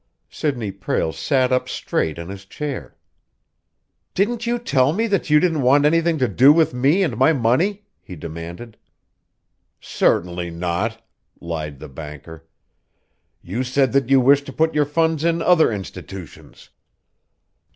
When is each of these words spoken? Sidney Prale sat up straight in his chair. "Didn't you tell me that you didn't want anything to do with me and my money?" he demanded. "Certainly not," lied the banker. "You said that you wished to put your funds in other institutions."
Sidney 0.31 0.71
Prale 0.71 1.13
sat 1.13 1.51
up 1.51 1.69
straight 1.69 2.17
in 2.17 2.29
his 2.29 2.43
chair. 2.45 2.97
"Didn't 4.15 4.47
you 4.47 4.57
tell 4.57 4.93
me 4.93 5.05
that 5.05 5.29
you 5.29 5.39
didn't 5.39 5.61
want 5.61 5.85
anything 5.85 6.17
to 6.17 6.27
do 6.27 6.51
with 6.51 6.73
me 6.73 7.03
and 7.03 7.15
my 7.17 7.33
money?" 7.33 7.83
he 8.01 8.15
demanded. 8.15 8.77
"Certainly 9.79 10.49
not," 10.49 11.05
lied 11.39 11.77
the 11.77 11.87
banker. 11.87 12.47
"You 13.43 13.63
said 13.63 13.91
that 13.93 14.09
you 14.09 14.19
wished 14.19 14.47
to 14.47 14.53
put 14.53 14.73
your 14.73 14.85
funds 14.85 15.23
in 15.23 15.39
other 15.39 15.71
institutions." 15.71 16.71